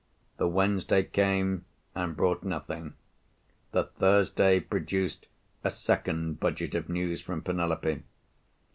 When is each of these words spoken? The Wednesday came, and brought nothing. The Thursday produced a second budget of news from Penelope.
The 0.37 0.47
Wednesday 0.47 1.03
came, 1.03 1.65
and 1.93 2.17
brought 2.17 2.41
nothing. 2.43 2.95
The 3.71 3.83
Thursday 3.83 4.59
produced 4.59 5.27
a 5.63 5.69
second 5.69 6.39
budget 6.39 6.73
of 6.73 6.89
news 6.89 7.21
from 7.21 7.43
Penelope. 7.43 8.01